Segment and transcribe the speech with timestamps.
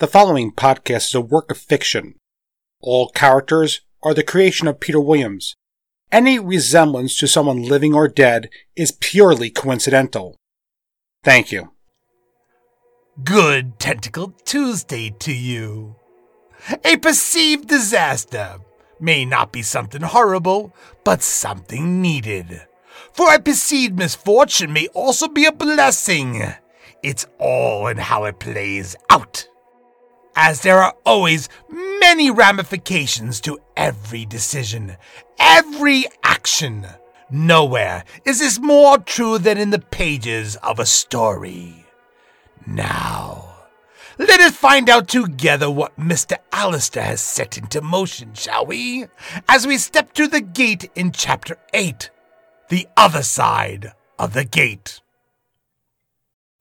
[0.00, 2.14] The following podcast is a work of fiction.
[2.80, 5.54] All characters are the creation of Peter Williams.
[6.10, 10.38] Any resemblance to someone living or dead is purely coincidental.
[11.22, 11.72] Thank you.
[13.22, 15.96] Good Tentacle Tuesday to you.
[16.82, 18.56] A perceived disaster
[19.00, 20.74] may not be something horrible,
[21.04, 22.62] but something needed.
[23.12, 26.42] For a perceived misfortune may also be a blessing.
[27.02, 29.46] It's all in how it plays out.
[30.42, 34.96] As there are always many ramifications to every decision,
[35.38, 36.86] every action.
[37.30, 41.84] Nowhere is this more true than in the pages of a story.
[42.66, 43.54] Now,
[44.16, 46.38] let us find out together what Mr.
[46.52, 49.08] Allister has set into motion, shall we?
[49.46, 52.08] As we step through the gate in Chapter 8
[52.70, 55.02] The Other Side of the Gate.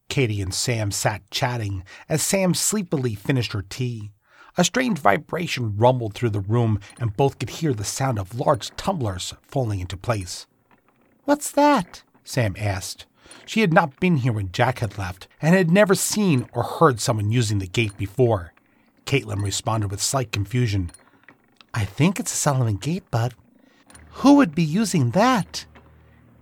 [0.09, 4.12] Katie and Sam sat chatting as Sam sleepily finished her tea.
[4.58, 8.75] A strange vibration rumbled through the room, and both could hear the sound of large
[8.75, 10.48] tumblers falling into place.
[11.23, 12.03] What's that?
[12.23, 13.06] Sam asked.
[13.45, 17.00] She had not been here when Jack had left, and had never seen or heard
[17.00, 18.53] someone using the gate before.
[19.05, 20.92] Caitlin responded with slight confusion.
[21.73, 23.36] I think it's a Solomon gate, Bud.
[24.14, 25.66] Who would be using that?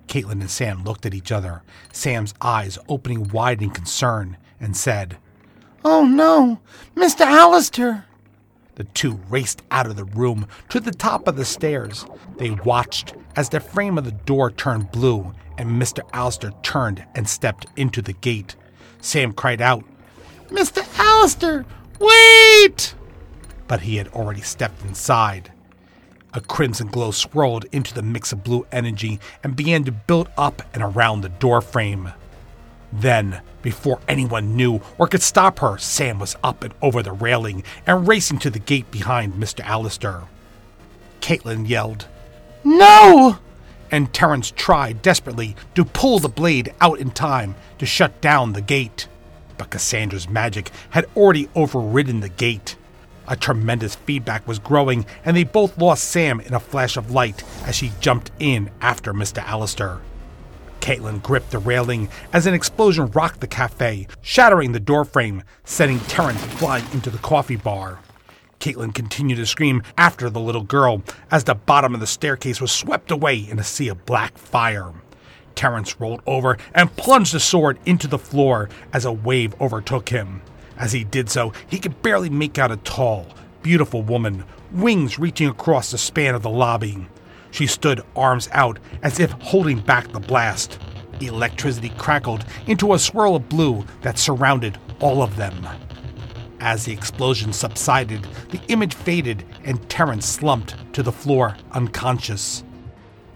[0.08, 5.18] Caitlin and Sam looked at each other, Sam's eyes opening wide in concern, and said,
[5.84, 6.60] Oh no,
[6.96, 7.22] Mr.
[7.22, 8.06] Allister!
[8.76, 12.06] The two raced out of the room to the top of the stairs.
[12.38, 16.08] They watched as the frame of the door turned blue and Mr.
[16.14, 18.56] Allister turned and stepped into the gate.
[19.02, 19.84] Sam cried out,
[20.50, 20.86] Mr.
[21.00, 21.66] Allister,
[22.00, 22.94] wait!
[23.68, 25.52] But he had already stepped inside.
[26.38, 30.62] A crimson glow swirled into the mix of blue energy and began to build up
[30.72, 32.14] and around the doorframe.
[32.94, 37.64] Then, before anyone knew or could stop her, Sam was up and over the railing
[37.88, 39.62] and racing to the gate behind Mr.
[39.62, 40.26] Allister.
[41.22, 42.06] Caitlin yelled,
[42.64, 43.40] No!
[43.90, 48.62] And Terence tried desperately to pull the blade out in time to shut down the
[48.62, 49.08] gate.
[49.58, 52.76] But Cassandra's magic had already overridden the gate.
[53.28, 57.44] A tremendous feedback was growing, and they both lost Sam in a flash of light
[57.66, 59.44] as she jumped in after Mr.
[59.44, 60.00] Allister.
[60.80, 66.42] Caitlin gripped the railing as an explosion rocked the cafe, shattering the doorframe, sending Terence
[66.56, 68.00] flying into the coffee bar.
[68.62, 72.72] Caitlin continued to scream after the little girl as the bottom of the staircase was
[72.72, 74.94] swept away in a sea of black fire.
[75.56, 80.42] Terence rolled over and plunged the sword into the floor as a wave overtook him.
[80.78, 83.28] As he did so, he could barely make out a tall,
[83.64, 87.08] beautiful woman, wings reaching across the span of the lobby.
[87.52, 90.80] She stood arms out as if holding back the blast.
[91.20, 95.68] Electricity crackled into a swirl of blue that surrounded all of them.
[96.60, 102.64] As the explosion subsided, the image faded and Terence slumped to the floor unconscious.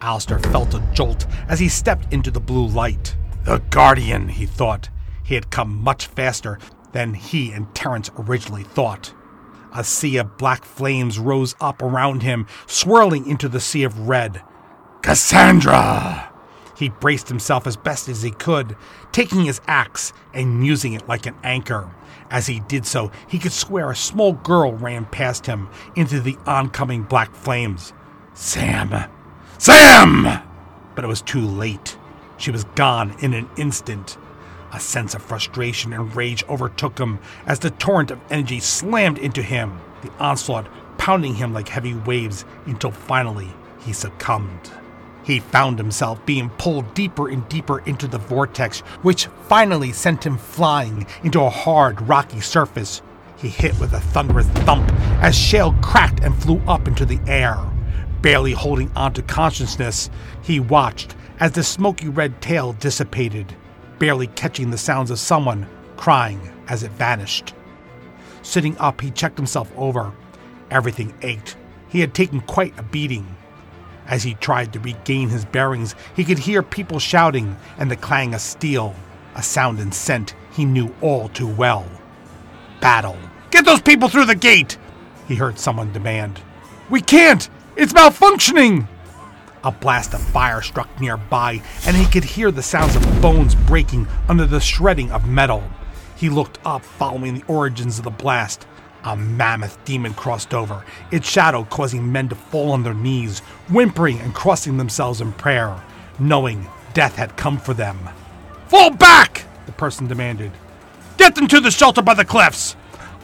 [0.02, 3.16] Allister felt a jolt as he stepped into the blue light.
[3.44, 4.90] The Guardian, he thought.
[5.24, 6.60] He had come much faster
[6.92, 9.14] than he and Terence originally thought.
[9.74, 14.42] A sea of black flames rose up around him, swirling into the sea of red.
[15.02, 16.32] Cassandra!
[16.76, 18.76] He braced himself as best as he could,
[19.12, 21.92] taking his axe and using it like an anchor.
[22.30, 26.38] As he did so, he could swear a small girl ran past him into the
[26.46, 27.94] oncoming black flames.
[28.34, 29.10] Sam!
[29.58, 30.42] Sam!
[30.96, 31.98] But it was too late.
[32.38, 34.18] She was gone in an instant.
[34.74, 39.42] A sense of frustration and rage overtook him as the torrent of energy slammed into
[39.42, 40.68] him, the onslaught
[40.98, 43.50] pounding him like heavy waves until finally
[43.80, 44.72] he succumbed.
[45.24, 50.38] He found himself being pulled deeper and deeper into the vortex, which finally sent him
[50.38, 53.02] flying into a hard, rocky surface.
[53.38, 54.90] He hit with a thunderous thump
[55.22, 57.58] as shale cracked and flew up into the air.
[58.22, 60.10] Barely holding on to consciousness,
[60.42, 63.56] he watched as the smoky red tail dissipated
[64.02, 67.54] barely catching the sounds of someone crying as it vanished.
[68.42, 70.12] Sitting up, he checked himself over.
[70.72, 71.56] Everything ached.
[71.88, 73.38] He had taken quite a beating.
[74.08, 78.34] As he tried to regain his bearings, he could hear people shouting and the clang
[78.34, 78.96] of steel,
[79.36, 81.86] a sound and scent he knew all too well.
[82.80, 83.20] Battle.
[83.52, 84.80] Get those people through the gate!
[85.28, 86.42] He heard someone demand.
[86.90, 87.48] We can't!
[87.76, 88.88] It's malfunctioning!
[89.64, 94.08] A blast of fire struck nearby, and he could hear the sounds of bones breaking
[94.28, 95.64] under the shredding of metal.
[96.16, 98.66] He looked up, following the origins of the blast.
[99.04, 104.20] A mammoth demon crossed over, its shadow causing men to fall on their knees, whimpering
[104.20, 105.80] and crossing themselves in prayer,
[106.20, 107.98] knowing death had come for them.
[108.68, 109.46] Fall back!
[109.68, 110.52] The person demanded.
[111.18, 112.76] Get them to the shelter by the cliffs!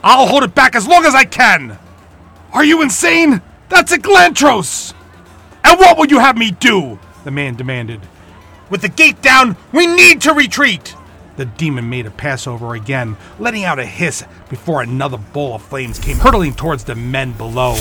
[0.03, 1.79] I'll hold it back as long as I can!
[2.53, 3.41] Are you insane?
[3.69, 4.93] That's Eglantros!
[5.67, 6.97] And what will you have me do?
[7.25, 7.99] The man demanded.
[8.69, 10.95] With the gate down, we need to retreat!
[11.35, 15.61] The demon made a pass over again, letting out a hiss before another ball of
[15.61, 17.75] flames came hurtling towards the men below.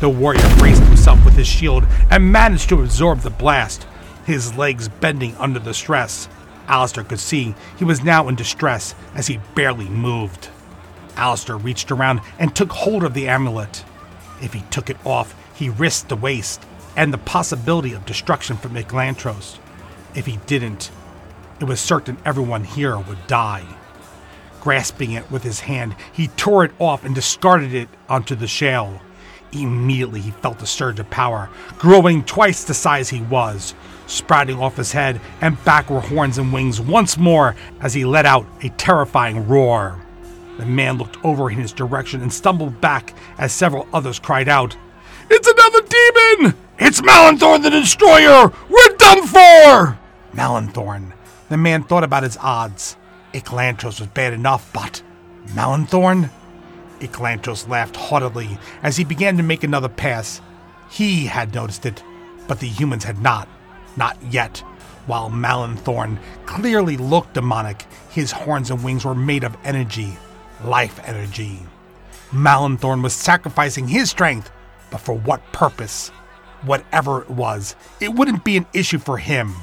[0.00, 3.86] The warrior braced himself with his shield and managed to absorb the blast,
[4.26, 6.28] his legs bending under the stress.
[6.66, 10.48] Allister could see he was now in distress as he barely moved.
[11.14, 13.84] Allister reached around and took hold of the amulet.
[14.42, 16.66] If he took it off, he risked the waste
[16.96, 19.58] and the possibility of destruction from Eglantros.
[20.14, 20.90] If he didn't,
[21.60, 23.64] it was certain everyone here would die.
[24.60, 29.00] Grasping it with his hand, he tore it off and discarded it onto the shale.
[29.52, 31.48] Immediately, he felt a surge of power,
[31.78, 33.74] growing twice the size he was.
[34.06, 38.26] Sprouting off his head and back were horns and wings once more as he let
[38.26, 40.00] out a terrifying roar.
[40.58, 44.76] The man looked over in his direction and stumbled back as several others cried out,
[45.30, 46.54] It's another demon!
[46.82, 48.50] It's Malenthorn the Destroyer!
[48.70, 49.98] We're done for!
[50.32, 51.12] Malenthorn,
[51.50, 52.96] the man thought about his odds.
[53.34, 55.02] Eglantros was bad enough, but
[55.48, 56.30] Malenthorn?
[57.00, 60.40] Eglantros laughed haughtily as he began to make another pass.
[60.90, 62.02] He had noticed it,
[62.48, 63.46] but the humans had not.
[63.98, 64.64] Not yet.
[65.04, 70.16] While Malenthorn clearly looked demonic, his horns and wings were made of energy,
[70.64, 71.58] life energy.
[72.32, 74.50] Malenthorn was sacrificing his strength,
[74.90, 76.10] but for what purpose?
[76.62, 79.54] Whatever it was, it wouldn't be an issue for him.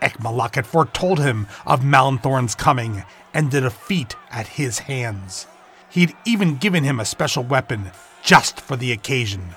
[0.00, 3.04] EkMalach had foretold him of Malenthorn's coming
[3.34, 5.46] and the defeat at his hands.
[5.90, 7.90] He'd even given him a special weapon
[8.22, 9.54] just for the occasion.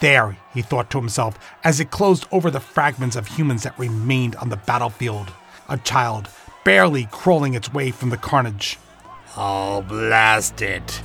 [0.00, 4.36] There, he thought to himself as it closed over the fragments of humans that remained
[4.36, 5.32] on the battlefield.
[5.68, 6.28] A child,
[6.64, 8.78] barely crawling its way from the carnage.
[9.36, 11.02] Oh, blast it.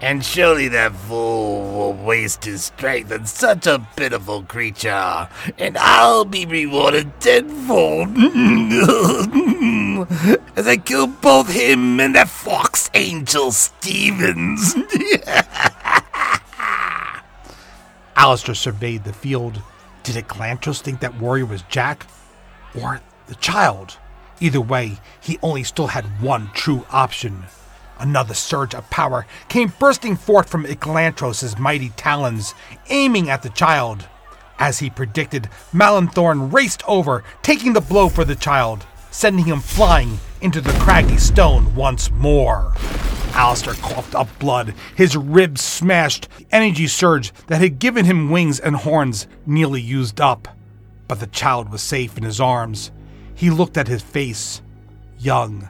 [0.00, 5.28] And surely that fool will waste his strength on such a pitiful creature,
[5.58, 8.08] and I'll be rewarded tenfold
[10.56, 14.74] as I kill both him and that fox angel Stevens.
[18.16, 19.62] Allister surveyed the field.
[20.02, 22.06] Did Eglantros think that warrior was Jack?
[22.78, 23.96] Or the child?
[24.40, 27.44] Either way, he only still had one true option.
[27.98, 32.54] Another surge of power came bursting forth from Eglantros' mighty talons,
[32.88, 34.06] aiming at the child.
[34.58, 40.18] As he predicted, Malanthorn raced over, taking the blow for the child, sending him flying
[40.40, 42.72] into the craggy stone once more.
[43.32, 48.58] Allister coughed up blood, his ribs smashed, The energy surge that had given him wings
[48.58, 50.48] and horns nearly used up.
[51.06, 52.90] But the child was safe in his arms.
[53.34, 54.62] He looked at his face,
[55.18, 55.68] young,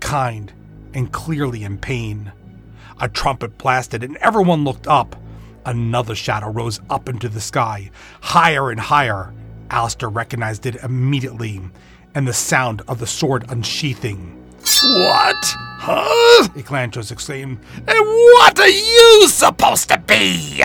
[0.00, 0.52] kind,
[0.96, 2.32] and clearly in pain.
[3.00, 5.14] A trumpet blasted, and everyone looked up.
[5.66, 7.90] Another shadow rose up into the sky,
[8.22, 9.34] higher and higher.
[9.70, 11.60] Allister recognized it immediately,
[12.14, 14.42] and the sound of the sword unsheathing.
[14.82, 15.44] What?
[15.78, 16.48] Huh?
[16.54, 17.58] Eglantros exclaimed.
[17.86, 20.62] And what are you supposed to be?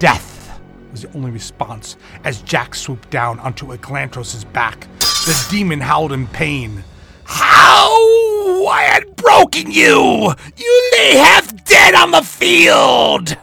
[0.00, 4.88] Death was the only response as Jack swooped down onto Eglantros' back.
[4.98, 6.82] The demon howled in pain.
[7.22, 8.11] How?
[8.66, 10.32] I had broken you!
[10.56, 13.36] You lay half dead on the field!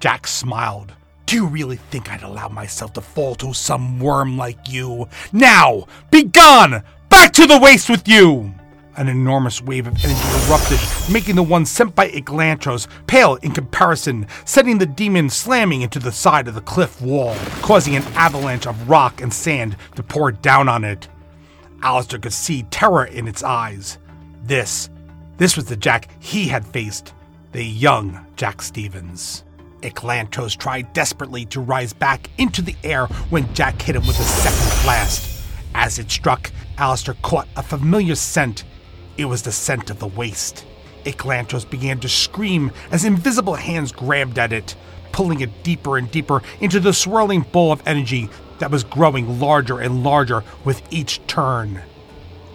[0.00, 0.92] Jack smiled.
[1.26, 5.08] Do you really think I'd allow myself to fall to some worm like you?
[5.32, 6.82] Now, be gone!
[7.08, 8.54] Back to the waste with you!
[8.96, 10.80] An enormous wave of energy erupted,
[11.12, 16.10] making the one sent by Eglantros pale in comparison, sending the demon slamming into the
[16.10, 20.68] side of the cliff wall, causing an avalanche of rock and sand to pour down
[20.68, 21.08] on it.
[21.82, 23.98] Allister could see terror in its eyes.
[24.48, 24.88] This,
[25.36, 27.12] this was the Jack he had faced,
[27.52, 29.44] the young Jack Stevens.
[29.82, 34.22] Eglantros tried desperately to rise back into the air when Jack hit him with a
[34.22, 35.44] second blast.
[35.74, 38.64] As it struck, Allister caught a familiar scent.
[39.18, 40.64] It was the scent of the waste.
[41.04, 44.76] Eglantros began to scream as invisible hands grabbed at it,
[45.12, 49.78] pulling it deeper and deeper into the swirling ball of energy that was growing larger
[49.78, 51.82] and larger with each turn.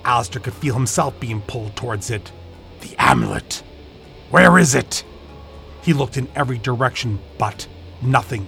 [0.05, 2.31] Allister could feel himself being pulled towards it.
[2.81, 3.63] The amulet!
[4.29, 5.03] Where is it?
[5.81, 7.67] He looked in every direction, but
[8.01, 8.48] nothing.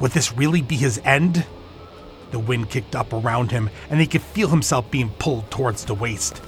[0.00, 1.46] Would this really be his end?
[2.30, 5.94] The wind kicked up around him, and he could feel himself being pulled towards the
[5.94, 6.42] waste.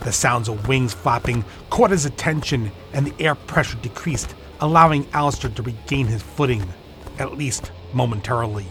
[0.00, 5.48] The sounds of wings flapping caught his attention, and the air pressure decreased, allowing Allister
[5.48, 6.64] to regain his footing,
[7.18, 8.66] at least momentarily.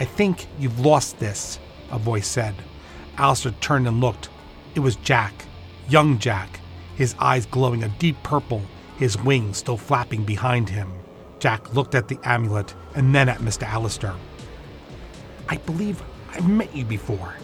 [0.00, 1.58] I think you've lost this,
[1.90, 2.54] a voice said.
[3.18, 4.28] Allister turned and looked.
[4.74, 5.46] It was Jack,
[5.88, 6.60] young Jack.
[6.98, 8.60] his eyes glowing a deep purple,
[8.96, 10.90] his wings still flapping behind him.
[11.38, 13.62] Jack looked at the amulet and then at Mr.
[13.62, 14.14] Allister.
[15.48, 17.34] I believe I've met you before,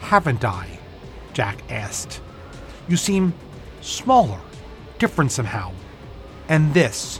[0.00, 0.78] haven't I?
[1.34, 2.22] Jack asked.
[2.88, 3.34] You seem
[3.82, 4.40] smaller,
[4.98, 5.72] different somehow.
[6.48, 7.18] And this,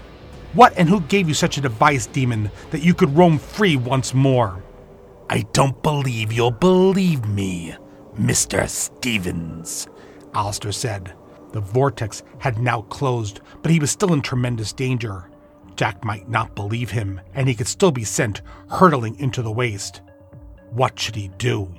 [0.55, 4.15] what and who gave you such a device, demon, that you could roam free once
[4.15, 4.65] more?
[5.29, 7.75] I don't believe you'll believe me,
[8.19, 8.69] Mr.
[8.69, 9.89] Stevens,
[10.35, 11.15] Allister said.
[11.53, 15.31] The vortex had now closed, but he was still in tremendous danger.
[15.77, 20.03] Jack might not believe him, and he could still be sent hurtling into the waste.
[20.71, 21.75] What should he do?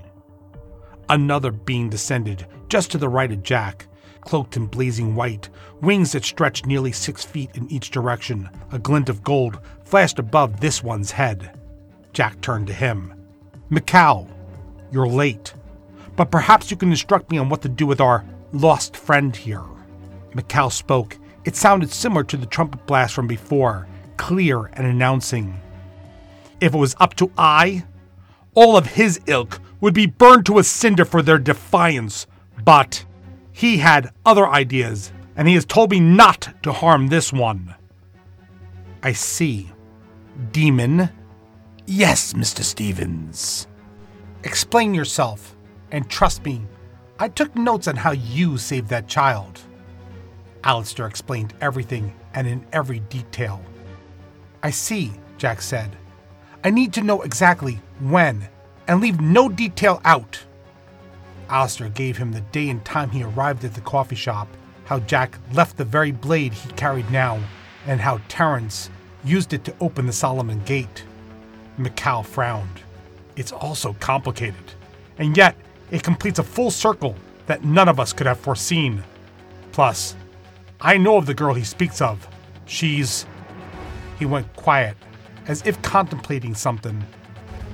[1.10, 3.88] Another being descended just to the right of Jack,
[4.22, 5.50] cloaked in blazing white,
[5.82, 8.50] wings that stretched nearly six feet in each direction.
[8.72, 11.60] A glint of gold flashed above this one's head.
[12.14, 13.14] Jack turned to him.
[13.70, 14.30] Mikal,
[14.92, 15.54] you're late,
[16.16, 19.64] but perhaps you can instruct me on what to do with our lost friend here.
[20.34, 21.18] Mikal spoke.
[21.46, 25.60] It sounded similar to the trumpet blast from before, clear and announcing.
[26.62, 27.84] If it was up to I,
[28.54, 32.28] all of his ilk would be burned to a cinder for their defiance.
[32.64, 33.06] But
[33.52, 37.76] he had other ideas, and he has told me not to harm this one.
[39.02, 39.72] I see.
[40.52, 41.10] Demon?
[41.86, 42.64] Yes, Mr.
[42.64, 43.68] Stevens.
[44.44, 45.53] Explain yourself,
[45.94, 46.60] and trust me,
[47.20, 49.62] I took notes on how you saved that child.
[50.64, 53.62] Allister explained everything and in every detail.
[54.64, 55.96] I see, Jack said.
[56.64, 58.50] I need to know exactly when
[58.88, 60.40] and leave no detail out.
[61.48, 64.48] Allister gave him the day and time he arrived at the coffee shop,
[64.86, 67.40] how Jack left the very blade he carried now,
[67.86, 68.90] and how Terence
[69.24, 71.04] used it to open the Solomon Gate.
[71.78, 72.82] Mikal frowned.
[73.36, 74.74] It's all so complicated,
[75.18, 75.56] and yet
[75.94, 79.04] it completes a full circle that none of us could have foreseen.
[79.72, 80.16] Plus,
[80.82, 82.28] I know of the girl he speaks of.
[82.66, 83.28] She's.
[84.18, 84.98] He went quiet,
[85.48, 87.04] as if contemplating something.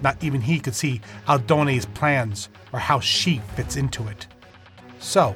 [0.03, 0.99] Not even he could see
[1.29, 4.27] Aldonai's plans or how she fits into it.
[4.99, 5.33] So,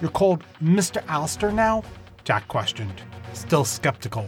[0.00, 1.04] you're called Mr.
[1.08, 1.82] Allister now?
[2.24, 3.02] Jack questioned,
[3.34, 4.26] still skeptical.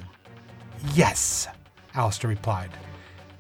[0.95, 1.49] Yes,
[1.95, 2.71] Allister replied.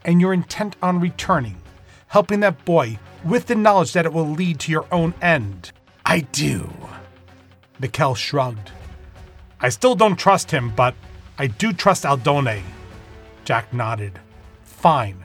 [0.06, 1.60] And you're intent on returning,
[2.06, 5.72] helping that boy with the knowledge that it will lead to your own end.
[6.04, 6.70] I do.
[7.80, 8.70] Mikal shrugged.
[9.60, 10.94] I still don't trust him, but
[11.38, 12.62] I do trust Aldonai.
[13.44, 14.20] Jack nodded.
[14.62, 15.24] Fine.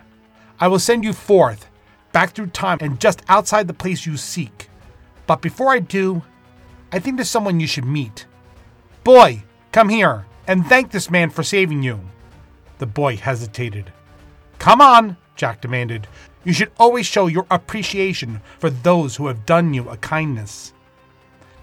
[0.59, 1.67] I will send you forth,
[2.11, 4.69] back through time and just outside the place you seek.
[5.27, 6.23] But before I do,
[6.91, 8.25] I think there's someone you should meet.
[9.03, 11.99] Boy, come here and thank this man for saving you.
[12.79, 13.91] The boy hesitated.
[14.57, 16.07] Come on, Jack demanded.
[16.43, 20.73] You should always show your appreciation for those who have done you a kindness.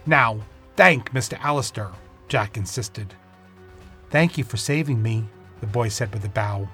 [0.04, 0.40] Now,
[0.76, 1.38] thank Mr.
[1.40, 1.90] Allister,
[2.28, 3.14] Jack insisted.
[4.10, 5.24] Thank you for saving me,
[5.60, 6.68] the boy said with a bow.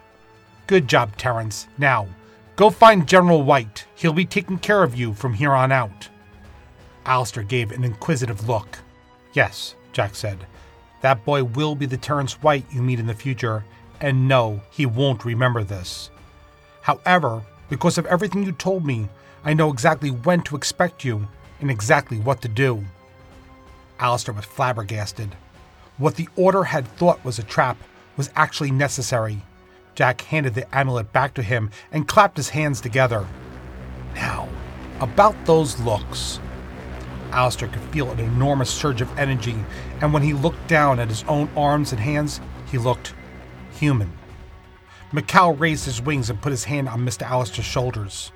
[0.67, 1.69] Good job, Terence.
[1.79, 2.09] Now,
[2.57, 3.87] go find General White.
[3.95, 6.09] He'll be taking care of you from here on out.
[7.07, 8.79] Allister gave an inquisitive look.
[9.33, 10.47] Yes, Jack said.
[11.01, 13.65] That boy will be the Terence White you meet in the future,
[14.01, 16.11] and no, he won't remember this.
[16.83, 17.43] However,
[17.73, 19.09] because of everything you told me,
[19.47, 21.27] I know exactly when to expect you
[21.59, 22.85] and exactly what to do.
[23.99, 25.35] Allister was flabbergasted.
[25.97, 27.79] What the Order had thought was a trap
[28.19, 29.41] was actually necessary.
[29.95, 33.27] Jack handed the amulet back to him and clapped his hands together.
[34.15, 34.51] Now,
[35.01, 36.41] about those looks.
[37.31, 39.57] Allister could feel an enormous surge of energy,
[40.03, 42.39] and when he looked down at his own arms and hands,
[42.71, 43.15] he looked
[43.71, 44.13] human.
[45.13, 47.23] Mikal raised his wings and put his hand on Mr.
[47.23, 48.33] Allister's shoulders.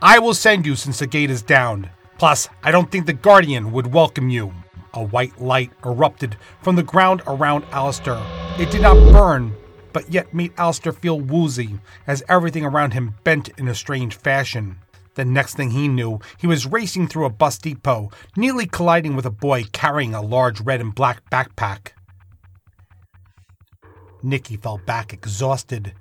[0.00, 1.90] I will send you since the gate is down.
[2.18, 4.54] Plus, I don't think the Guardian would welcome you.
[4.94, 8.20] A white light erupted from the ground around Allister.
[8.58, 9.54] It did not burn,
[9.92, 14.78] but yet made Allister feel woozy as everything around him bent in a strange fashion.
[15.14, 19.26] The next thing he knew, he was racing through a bus depot, nearly colliding with
[19.26, 21.88] a boy carrying a large red and black backpack.
[24.22, 25.94] Nikki fell back exhausted.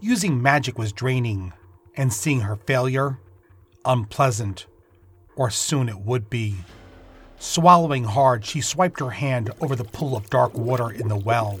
[0.00, 1.52] Using magic was draining,
[1.96, 3.18] and seeing her failure,
[3.84, 4.66] unpleasant,
[5.36, 6.56] or soon it would be.
[7.38, 11.58] Swallowing hard, she swiped her hand over the pool of dark water in the well.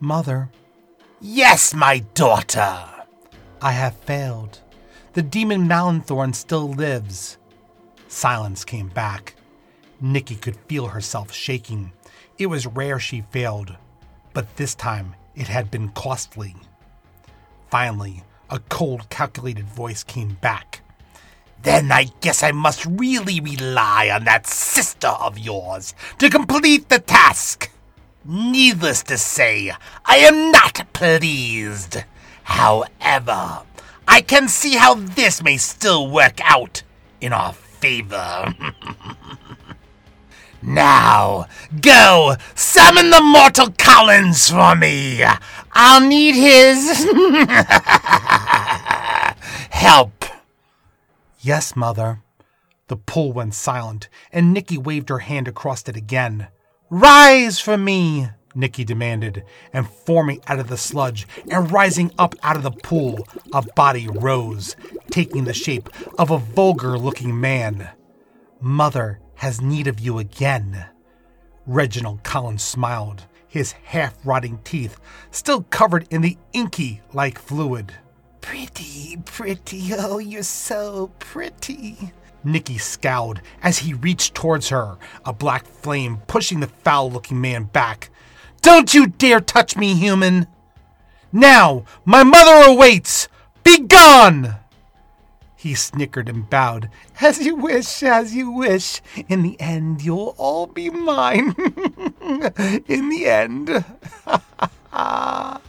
[0.00, 0.50] Mother,
[1.20, 2.84] Yes, my daughter.
[3.60, 4.60] I have failed.
[5.14, 7.38] The demon Malanthorn still lives.
[8.06, 9.34] Silence came back.
[10.00, 11.92] Nikki could feel herself shaking.
[12.38, 13.76] It was rare she failed,
[14.38, 16.54] but this time it had been costly.
[17.72, 20.80] Finally, a cold, calculated voice came back.
[21.64, 27.00] Then I guess I must really rely on that sister of yours to complete the
[27.00, 27.68] task.
[28.24, 29.72] Needless to say,
[30.04, 32.04] I am not pleased.
[32.44, 33.62] However,
[34.06, 36.84] I can see how this may still work out
[37.20, 38.54] in our favor.
[40.62, 41.46] now,
[41.80, 45.22] go summon the mortal Collins for me.
[45.72, 47.06] I'll need his
[49.70, 50.24] help.
[51.40, 52.22] Yes, Mother.
[52.88, 56.48] The pool went silent, and Nicky waved her hand across it again.
[56.90, 62.56] Rise for me, Nicky demanded, and forming out of the sludge and rising up out
[62.56, 64.74] of the pool, a body rose,
[65.10, 67.90] taking the shape of a vulgar looking man.
[68.60, 70.86] Mother has need of you again.
[71.66, 74.98] Reginald Collins smiled, his half rotting teeth
[75.30, 77.92] still covered in the inky like fluid.
[78.40, 82.12] Pretty, pretty, oh, you're so pretty.
[82.44, 87.64] Nicky scowled as he reached towards her, a black flame pushing the foul looking man
[87.64, 88.10] back.
[88.60, 90.46] Don't you dare touch me, human!
[91.32, 93.28] Now, my mother awaits!
[93.62, 94.56] Be gone!
[95.58, 96.88] He snickered and bowed.
[97.20, 99.02] As you wish, as you wish.
[99.28, 101.48] In the end, you'll all be mine.
[102.86, 103.84] In the end.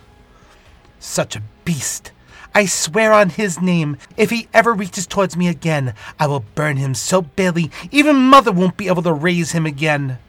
[1.00, 2.12] Such a beast.
[2.54, 6.78] I swear on his name, if he ever reaches towards me again, I will burn
[6.78, 10.20] him so badly even mother won't be able to raise him again.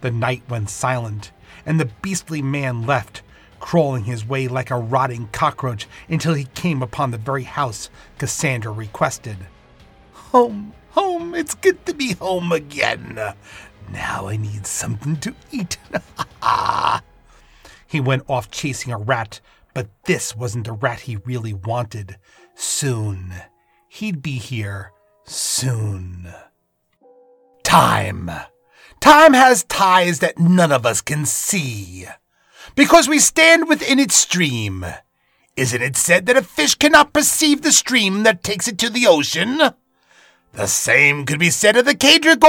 [0.00, 1.32] The night went silent,
[1.66, 3.20] and the beastly man left,
[3.60, 8.72] crawling his way like a rotting cockroach until he came upon the very house Cassandra
[8.72, 9.36] requested.
[10.12, 13.20] Home, home, it's good to be home again.
[13.92, 15.76] Now I need something to eat.
[17.86, 19.40] he went off chasing a rat,
[19.74, 22.16] but this wasn't the rat he really wanted.
[22.54, 23.32] Soon.
[23.88, 24.92] He'd be here.
[25.24, 26.32] Soon.
[27.62, 28.30] Time.
[29.00, 32.06] Time has ties that none of us can see.
[32.74, 34.84] Because we stand within its stream.
[35.56, 39.06] Isn't it said that a fish cannot perceive the stream that takes it to the
[39.06, 39.60] ocean?
[40.52, 42.40] The same could be said of the Kadric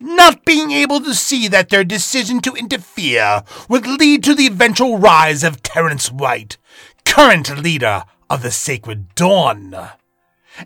[0.00, 4.98] not being able to see that their decision to interfere would lead to the eventual
[4.98, 6.56] rise of Terence White,
[7.04, 9.74] current leader of the Sacred Dawn.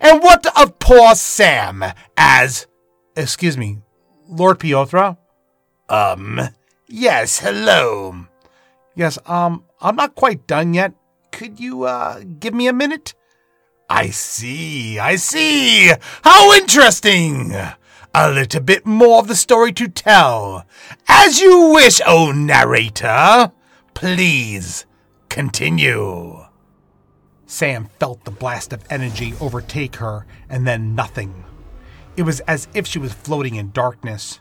[0.00, 1.84] And what of poor Sam
[2.16, 2.66] as.
[3.16, 3.78] Excuse me,
[4.28, 5.18] Lord Piothra?
[5.88, 6.40] Um,
[6.86, 8.26] yes, hello.
[8.98, 10.92] Yes, um, I'm not quite done yet.
[11.30, 13.14] Could you, uh, give me a minute?
[13.88, 15.92] I see, I see.
[16.24, 17.54] How interesting.
[18.12, 20.66] A little bit more of the story to tell.
[21.06, 23.52] As you wish, O narrator.
[23.94, 24.84] Please
[25.28, 26.44] continue.
[27.46, 31.44] Sam felt the blast of energy overtake her, and then nothing.
[32.16, 34.40] It was as if she was floating in darkness.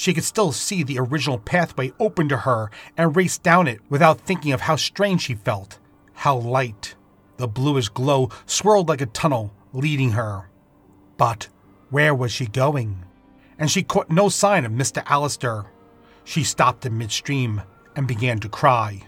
[0.00, 4.22] She could still see the original pathway open to her and race down it without
[4.22, 5.78] thinking of how strange she felt,
[6.14, 6.94] how light.
[7.36, 10.48] The bluish glow swirled like a tunnel, leading her.
[11.18, 11.48] But
[11.90, 13.04] where was she going?
[13.58, 15.02] And she caught no sign of Mr.
[15.04, 15.66] Allister.
[16.24, 17.60] She stopped in midstream
[17.94, 19.02] and began to cry.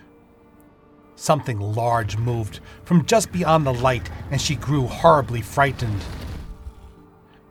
[1.16, 6.05] Something large moved from just beyond the light, and she grew horribly frightened.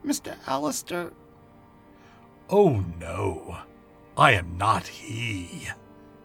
[0.05, 0.35] Mr.
[0.45, 1.11] Allister?
[2.53, 3.59] Oh no,
[4.17, 5.69] I am not he,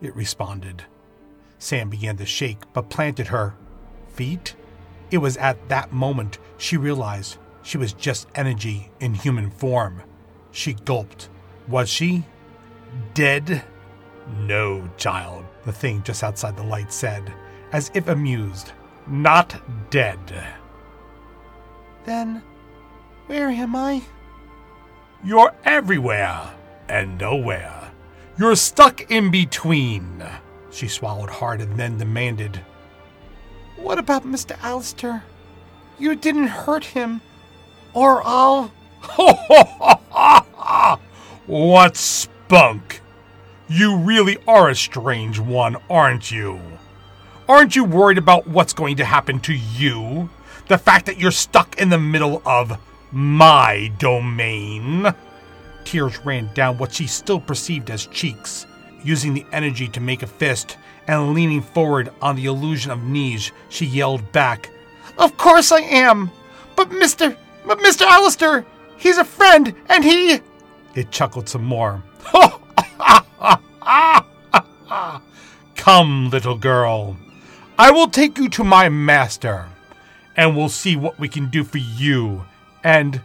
[0.01, 0.83] it responded.
[1.59, 3.55] Sam began to shake, but planted her
[4.09, 4.57] feet?
[5.13, 10.03] It was at that moment she realized she was just energy in human form.
[10.51, 11.29] She gulped.
[11.69, 12.25] Was she?
[13.15, 13.65] Dead?
[14.41, 17.33] No, child, the thing just outside the light said,
[17.71, 18.73] as if amused.
[19.07, 19.61] Not
[19.91, 20.19] dead.
[22.05, 22.43] Then,
[23.27, 24.03] where am I?
[25.25, 26.55] You're everywhere
[26.89, 27.91] and nowhere.
[28.39, 30.25] You're stuck in between.
[30.71, 32.61] She swallowed hard and then demanded,
[33.77, 34.57] what about Mr.
[34.63, 35.23] Allister?
[35.99, 37.21] You didn't hurt him,
[37.95, 38.73] or I'll.
[41.47, 43.01] what spunk!
[43.69, 46.61] You really are a strange one, aren't you?
[47.49, 50.31] Aren't you worried about what's going to happen to you?
[50.69, 52.79] The fact that you're stuck in the middle of
[53.13, 55.15] my domain?
[55.85, 58.67] Tears ran down what she still perceived as cheeks.
[59.05, 63.53] Using the energy to make a fist, and leaning forward on the illusion of knees,
[63.69, 64.71] she yelled back,
[65.19, 66.31] Of course I am!
[66.75, 67.37] But Mr.
[67.65, 68.03] But Mr.
[68.03, 68.67] Allister,
[68.97, 70.41] he's a friend, and he.
[70.95, 72.03] It chuckled some more.
[75.77, 77.17] Come, little girl.
[77.79, 79.67] I will take you to my master,
[80.37, 82.45] and we'll see what we can do for you
[82.87, 83.21] And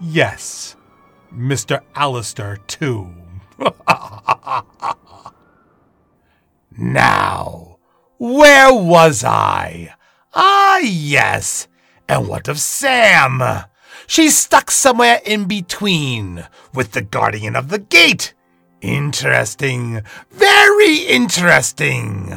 [0.00, 0.76] yes,
[1.34, 1.80] Mr.
[1.96, 3.12] Allister, too.
[6.78, 7.78] now,
[8.18, 9.94] where was I?
[10.32, 11.66] Ah, yes.
[12.08, 13.42] And what of Sam?
[14.06, 18.32] She's stuck somewhere in between with the guardian of the gate.
[18.80, 20.02] Interesting.
[20.30, 22.32] Very interesting.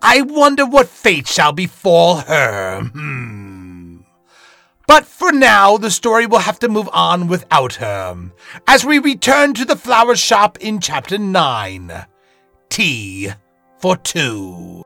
[0.00, 2.80] I wonder what fate shall befall her.
[2.80, 3.51] Hmm.
[4.86, 8.32] But for now, the story will have to move on without her,
[8.66, 12.06] as we return to the flower shop in chapter 9.
[12.68, 13.32] Tea
[13.78, 14.84] for two.